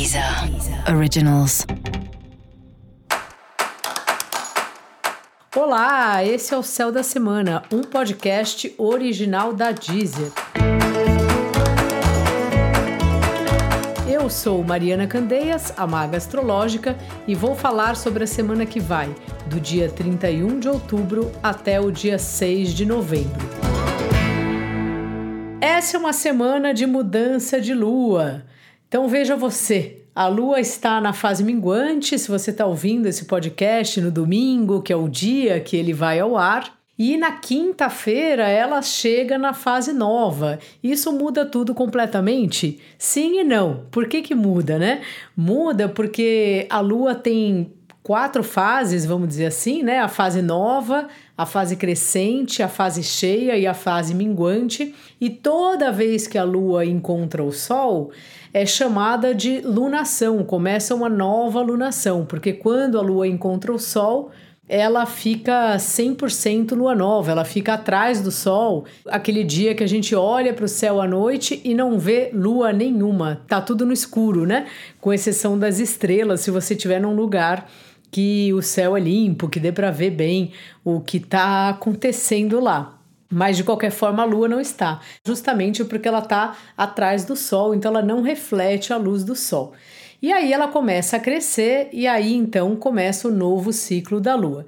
[0.00, 0.24] Deezer
[0.96, 1.66] Originals.
[5.54, 10.32] Olá, esse é o Céu da Semana, um podcast original da Deezer.
[14.10, 16.96] Eu sou Mariana Candeias, a maga astrológica,
[17.28, 19.14] e vou falar sobre a semana que vai,
[19.48, 23.50] do dia 31 de outubro até o dia 6 de novembro.
[25.60, 28.44] Essa é uma semana de mudança de lua.
[28.90, 34.00] Então veja você, a lua está na fase minguante, se você está ouvindo esse podcast
[34.00, 36.76] no domingo, que é o dia que ele vai ao ar.
[36.98, 40.58] E na quinta-feira ela chega na fase nova.
[40.82, 42.80] Isso muda tudo completamente?
[42.98, 43.86] Sim e não.
[43.92, 45.02] Por que, que muda, né?
[45.36, 47.72] Muda porque a lua tem
[48.02, 50.00] quatro fases, vamos dizer assim, né?
[50.00, 54.94] A fase nova, a fase crescente, a fase cheia e a fase minguante.
[55.20, 58.10] E toda vez que a lua encontra o sol,
[58.52, 64.30] é chamada de lunação, começa uma nova lunação, porque quando a lua encontra o sol,
[64.68, 70.14] ela fica 100% lua nova, ela fica atrás do sol, aquele dia que a gente
[70.14, 74.46] olha para o céu à noite e não vê lua nenhuma, tá tudo no escuro,
[74.46, 74.66] né?
[75.00, 77.68] Com exceção das estrelas, se você estiver num lugar
[78.10, 80.52] que o céu é limpo, que dê para ver bem
[80.84, 82.98] o que está acontecendo lá.
[83.32, 87.74] Mas de qualquer forma a lua não está, justamente porque ela está atrás do sol,
[87.74, 89.72] então ela não reflete a luz do sol.
[90.20, 94.66] E aí ela começa a crescer e aí então começa o novo ciclo da lua.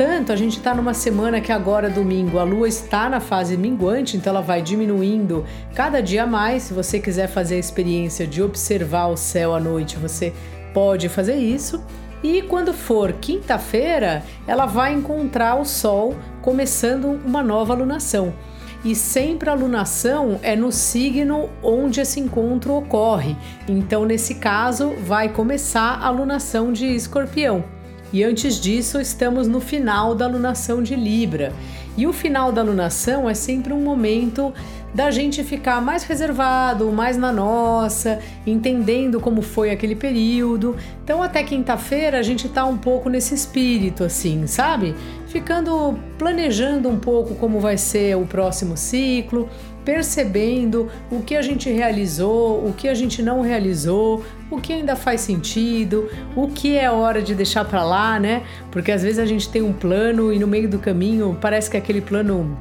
[0.00, 4.16] Portanto, a gente está numa semana que agora, domingo, a lua está na fase minguante,
[4.16, 6.62] então ela vai diminuindo cada dia mais.
[6.62, 10.32] Se você quiser fazer a experiência de observar o céu à noite, você
[10.72, 11.84] pode fazer isso.
[12.22, 18.32] E quando for quinta-feira, ela vai encontrar o Sol começando uma nova lunação.
[18.82, 23.36] E sempre a lunação é no signo onde esse encontro ocorre.
[23.68, 27.79] Então, nesse caso, vai começar a lunação de Escorpião.
[28.12, 31.52] E antes disso, estamos no final da lunação de Libra.
[31.96, 34.52] E o final da lunação é sempre um momento
[34.92, 40.76] da gente ficar mais reservado, mais na nossa, entendendo como foi aquele período.
[41.04, 44.94] Então, até quinta-feira a gente tá um pouco nesse espírito, assim, sabe?
[45.28, 49.48] Ficando planejando um pouco como vai ser o próximo ciclo,
[49.84, 54.96] percebendo o que a gente realizou, o que a gente não realizou, o que ainda
[54.96, 58.42] faz sentido, o que é hora de deixar para lá, né?
[58.70, 61.76] Porque às vezes a gente tem um plano e no meio do caminho parece que
[61.76, 62.58] aquele plano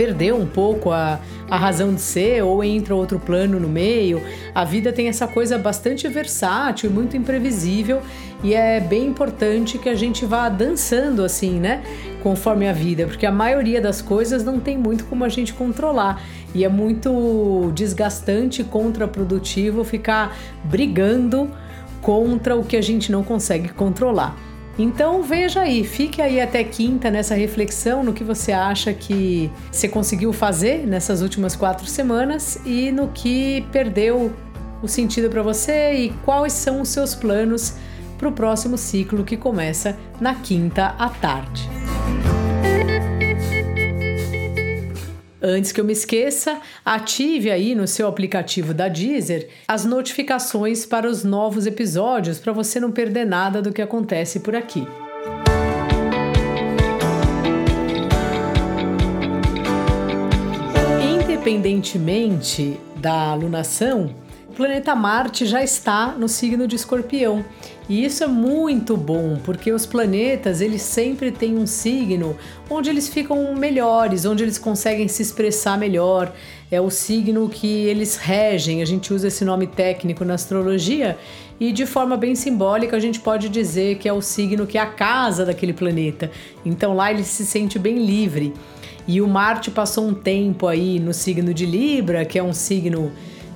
[0.00, 4.22] perdeu um pouco a, a razão de ser ou entra outro plano no meio.
[4.54, 8.00] A vida tem essa coisa bastante versátil e muito imprevisível
[8.42, 11.82] e é bem importante que a gente vá dançando assim, né?
[12.22, 16.22] Conforme a vida, porque a maioria das coisas não tem muito como a gente controlar
[16.54, 20.34] e é muito desgastante e contraprodutivo ficar
[20.64, 21.50] brigando
[22.00, 24.34] contra o que a gente não consegue controlar.
[24.78, 29.88] Então veja aí, fique aí até quinta nessa reflexão no que você acha que você
[29.88, 34.32] conseguiu fazer nessas últimas quatro semanas e no que perdeu
[34.82, 37.74] o sentido para você e quais são os seus planos
[38.16, 41.79] para o próximo ciclo que começa na quinta à tarde.
[45.42, 51.08] Antes que eu me esqueça, ative aí no seu aplicativo da Deezer as notificações para
[51.08, 54.86] os novos episódios para você não perder nada do que acontece por aqui.
[61.02, 64.14] Independentemente da alunação,
[64.60, 67.42] planeta Marte já está no signo de Escorpião.
[67.88, 72.36] E isso é muito bom, porque os planetas, eles sempre têm um signo
[72.68, 76.30] onde eles ficam melhores, onde eles conseguem se expressar melhor.
[76.70, 78.82] É o signo que eles regem.
[78.82, 81.16] A gente usa esse nome técnico na astrologia
[81.58, 84.82] e de forma bem simbólica a gente pode dizer que é o signo que é
[84.82, 86.30] a casa daquele planeta.
[86.66, 88.52] Então lá ele se sente bem livre.
[89.08, 93.10] E o Marte passou um tempo aí no signo de Libra, que é um signo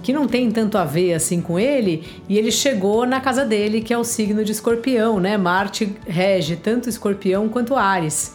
[0.05, 3.81] que não tem tanto a ver assim com ele, e ele chegou na casa dele,
[3.81, 5.39] que é o signo de Escorpião, né?
[5.39, 8.35] Marte rege tanto Escorpião quanto Ares.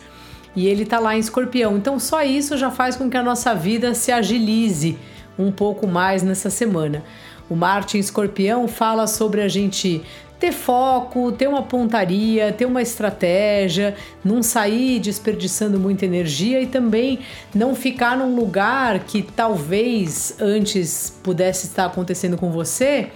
[0.56, 1.78] E ele tá lá em Escorpião.
[1.78, 4.98] Então só isso já faz com que a nossa vida se agilize
[5.38, 7.04] um pouco mais nessa semana.
[7.48, 10.02] O Marte em Escorpião fala sobre a gente
[10.40, 17.20] ter foco, ter uma pontaria, ter uma estratégia, não sair desperdiçando muita energia e também
[17.54, 23.10] não ficar num lugar que talvez antes pudesse estar acontecendo com você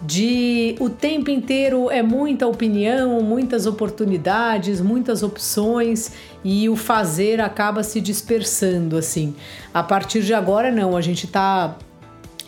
[0.00, 6.12] de o tempo inteiro é muita opinião, muitas oportunidades, muitas opções
[6.44, 9.34] e o fazer acaba se dispersando assim.
[9.74, 11.76] A partir de agora não, a gente está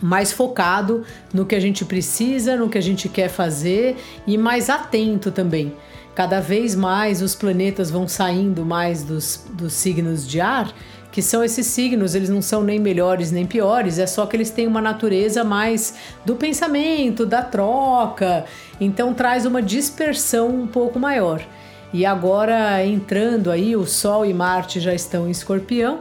[0.01, 4.71] mais focado no que a gente precisa, no que a gente quer fazer e mais
[4.71, 5.75] atento também.
[6.15, 10.75] Cada vez mais os planetas vão saindo mais dos, dos signos de ar
[11.11, 14.51] que são esses signos, eles não são nem melhores nem piores, é só que eles
[14.51, 15.95] têm uma natureza mais
[16.25, 18.45] do pensamento, da troca,
[18.81, 21.43] então traz uma dispersão um pouco maior.
[21.93, 25.99] E agora entrando aí, o Sol e Marte já estão em Escorpião,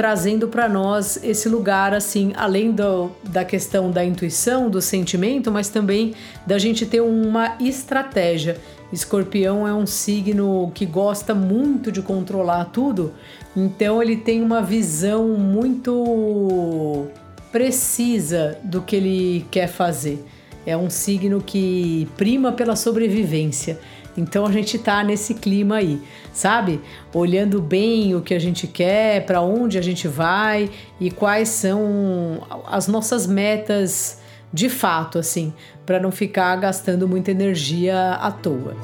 [0.00, 5.68] trazendo para nós esse lugar assim, além do, da questão da intuição, do sentimento, mas
[5.68, 6.14] também
[6.46, 8.56] da gente ter uma estratégia.
[8.90, 13.12] Escorpião é um signo que gosta muito de controlar tudo,
[13.54, 17.08] então ele tem uma visão muito
[17.52, 20.24] precisa do que ele quer fazer.
[20.64, 23.78] É um signo que prima pela sobrevivência.
[24.16, 26.00] Então a gente tá nesse clima aí,
[26.32, 26.80] sabe?
[27.14, 30.70] Olhando bem o que a gente quer, para onde a gente vai
[31.00, 34.20] e quais são as nossas metas
[34.52, 35.52] de fato, assim,
[35.86, 38.76] para não ficar gastando muita energia à toa.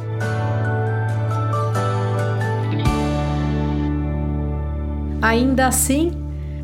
[5.20, 6.12] Ainda assim,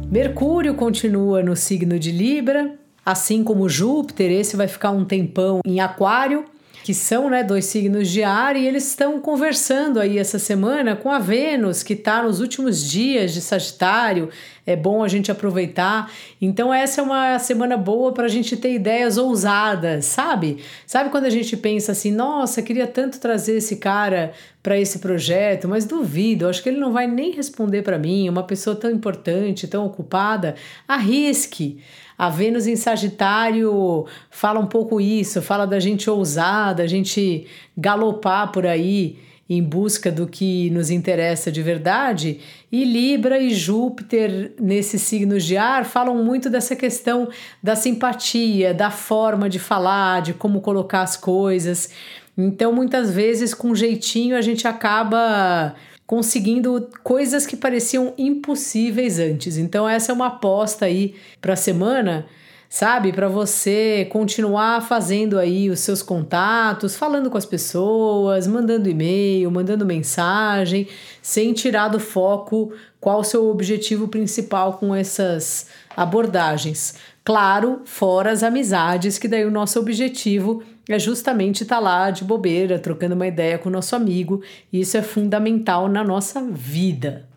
[0.08, 5.80] Mercúrio continua no signo de Libra, assim como Júpiter, esse vai ficar um tempão em
[5.80, 6.44] Aquário,
[6.82, 11.10] que são né, dois signos de ar, e eles estão conversando aí essa semana com
[11.10, 14.28] a Vênus, que está nos últimos dias de Sagitário.
[14.64, 16.10] É bom a gente aproveitar.
[16.40, 20.58] Então, essa é uma semana boa para a gente ter ideias ousadas, sabe?
[20.86, 24.32] Sabe quando a gente pensa assim, nossa, queria tanto trazer esse cara
[24.62, 28.44] para esse projeto, mas duvido, acho que ele não vai nem responder para mim, uma
[28.44, 30.54] pessoa tão importante, tão ocupada.
[30.86, 31.80] Arrisque.
[32.16, 38.52] A Vênus em Sagitário fala um pouco isso, fala da gente ousar, da gente galopar
[38.52, 39.18] por aí
[39.48, 42.40] em busca do que nos interessa de verdade.
[42.70, 47.28] E Libra e Júpiter, nesses signos de ar, falam muito dessa questão
[47.62, 51.90] da simpatia, da forma de falar, de como colocar as coisas.
[52.36, 55.74] Então, muitas vezes, com jeitinho, a gente acaba
[56.12, 59.56] conseguindo coisas que pareciam impossíveis antes.
[59.56, 62.26] Então essa é uma aposta aí para a semana,
[62.68, 69.50] sabe, para você continuar fazendo aí os seus contatos, falando com as pessoas, mandando e-mail,
[69.50, 70.86] mandando mensagem,
[71.22, 76.96] sem tirar do foco qual o seu objetivo principal com essas abordagens.
[77.24, 82.24] Claro, fora as amizades, que daí o nosso objetivo é justamente estar tá lá de
[82.24, 84.42] bobeira, trocando uma ideia com o nosso amigo,
[84.72, 87.28] e isso é fundamental na nossa vida.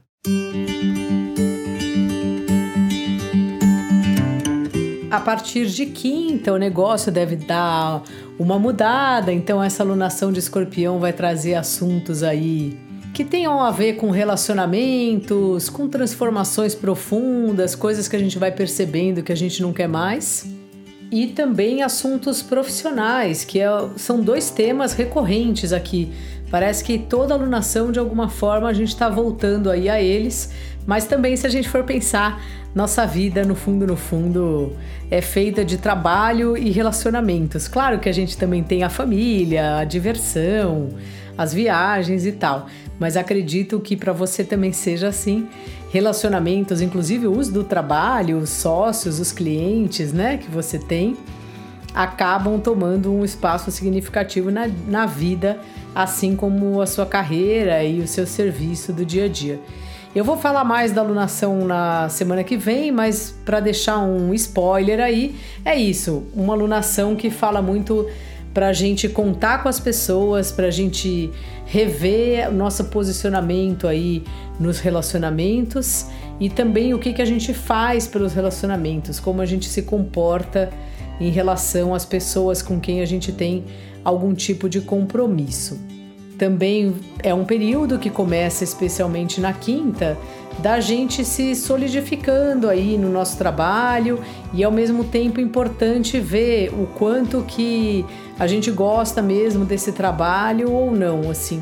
[5.12, 8.02] A partir de quinta, o negócio deve dar
[8.40, 12.85] uma mudada, então essa alunação de escorpião vai trazer assuntos aí
[13.16, 19.24] que tenham a ver com relacionamentos, com transformações profundas, coisas que a gente vai percebendo
[19.24, 20.46] que a gente não quer mais
[21.10, 26.12] e também assuntos profissionais, que é, são dois temas recorrentes aqui.
[26.52, 30.52] Parece que toda alunação, de alguma forma, a gente está voltando aí a eles,
[30.86, 32.44] mas também, se a gente for pensar,
[32.76, 34.74] nossa vida, no fundo, no fundo,
[35.10, 37.70] é feita de trabalho e relacionamentos.
[37.70, 40.90] Claro que a gente também tem a família, a diversão,
[41.38, 42.68] as viagens e tal,
[43.00, 45.48] mas acredito que para você também seja assim
[45.90, 51.16] relacionamentos, inclusive o uso do trabalho, os sócios, os clientes, né, que você tem,
[51.94, 55.58] acabam tomando um espaço significativo na, na vida,
[55.94, 59.60] assim como a sua carreira e o seu serviço do dia a dia.
[60.14, 65.02] Eu vou falar mais da alunação na semana que vem, mas para deixar um spoiler
[65.02, 68.08] aí, é isso, uma alunação que fala muito
[68.56, 71.30] para a gente contar com as pessoas, para a gente
[71.66, 74.24] rever o nosso posicionamento aí
[74.58, 76.06] nos relacionamentos
[76.40, 80.70] e também o que, que a gente faz pelos relacionamentos, como a gente se comporta
[81.20, 83.66] em relação às pessoas com quem a gente tem
[84.06, 85.78] algum tipo de compromisso.
[86.38, 90.18] Também é um período que começa especialmente na quinta,
[90.60, 94.20] da gente se solidificando aí no nosso trabalho
[94.54, 98.06] e ao mesmo tempo importante ver o quanto que
[98.40, 101.62] a gente gosta mesmo desse trabalho ou não, assim.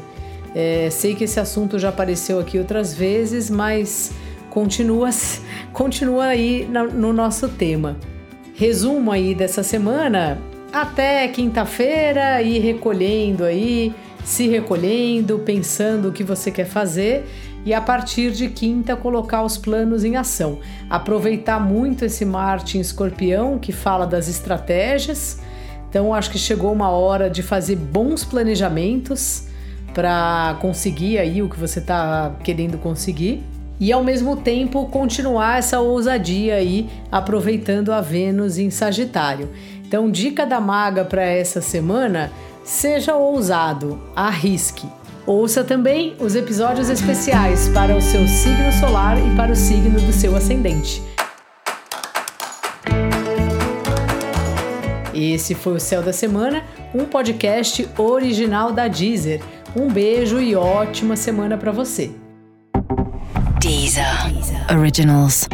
[0.56, 4.12] É, sei que esse assunto já apareceu aqui outras vezes, mas
[4.50, 5.10] continua,
[5.74, 7.98] continua aí no nosso tema.
[8.54, 10.40] Resumo aí dessa semana,
[10.72, 17.26] até quinta-feira ir recolhendo aí, se recolhendo, pensando o que você quer fazer
[17.66, 20.60] e a partir de quinta colocar os planos em ação.
[20.90, 25.40] Aproveitar muito esse Marte em Escorpião que fala das estratégias,
[25.90, 29.48] Então acho que chegou uma hora de fazer bons planejamentos
[29.94, 33.44] para conseguir aí o que você está querendo conseguir
[33.80, 39.50] e ao mesmo tempo continuar essa ousadia aí aproveitando a Vênus em Sagitário.
[39.86, 42.32] Então, dica da maga para essa semana:
[42.64, 44.88] seja ousado, arrisque.
[45.26, 50.12] Ouça também os episódios especiais para o seu signo solar e para o signo do
[50.12, 51.02] seu ascendente.
[55.14, 56.64] Esse foi o Céu da Semana,
[56.94, 59.42] um podcast original da Deezer.
[59.76, 62.12] Um beijo e ótima semana para você.
[63.62, 64.06] Deezer.
[64.70, 65.48] Originals.